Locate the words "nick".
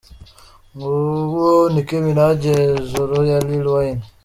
1.73-1.89